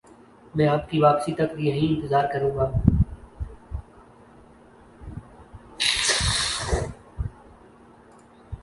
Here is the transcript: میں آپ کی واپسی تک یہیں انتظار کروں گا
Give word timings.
میں 0.53 0.67
آپ 0.67 0.89
کی 0.89 0.99
واپسی 0.99 1.33
تک 1.33 1.53
یہیں 1.57 1.87
انتظار 1.89 2.23
کروں 2.33 2.55
گا 2.55 2.71